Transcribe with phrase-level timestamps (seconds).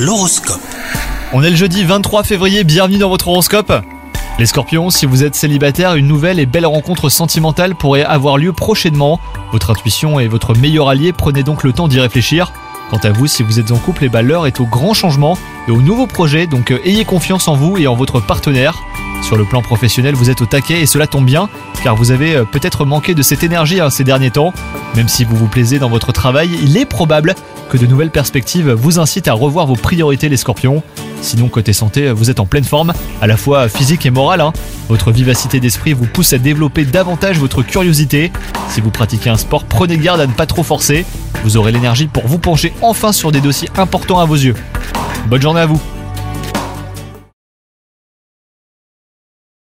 [0.00, 0.62] L'horoscope.
[1.34, 3.70] On est le jeudi 23 février, bienvenue dans votre horoscope.
[4.38, 8.54] Les scorpions, si vous êtes célibataire, une nouvelle et belle rencontre sentimentale pourrait avoir lieu
[8.54, 9.20] prochainement.
[9.52, 12.50] Votre intuition est votre meilleur allié, prenez donc le temps d'y réfléchir.
[12.88, 15.36] Quant à vous, si vous êtes en couple, et bah, l'heure est au grand changement
[15.68, 18.78] et au nouveau projet, donc euh, ayez confiance en vous et en votre partenaire.
[19.22, 21.50] Sur le plan professionnel, vous êtes au taquet et cela tombe bien,
[21.84, 24.54] car vous avez euh, peut-être manqué de cette énergie hein, ces derniers temps.
[24.96, 27.34] Même si vous vous plaisez dans votre travail, il est probable
[27.70, 30.82] que de nouvelles perspectives vous incitent à revoir vos priorités les scorpions.
[31.22, 34.40] Sinon, côté santé, vous êtes en pleine forme, à la fois physique et morale.
[34.40, 34.52] hein.
[34.88, 38.32] Votre vivacité d'esprit vous pousse à développer davantage votre curiosité.
[38.68, 41.06] Si vous pratiquez un sport, prenez garde à ne pas trop forcer.
[41.44, 44.54] Vous aurez l'énergie pour vous pencher enfin sur des dossiers importants à vos yeux.
[45.28, 45.80] Bonne journée à vous